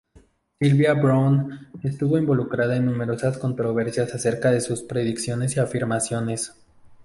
Sylvia 0.59 0.95
Browne 0.95 1.69
estuvo 1.83 2.17
involucrada 2.17 2.75
en 2.75 2.87
numerosas 2.87 3.37
controversias 3.37 4.15
acerca 4.15 4.49
de 4.49 4.59
sus 4.59 4.81
predicciones 4.81 5.55
y 5.55 5.59
afirmaciones. 5.59 6.55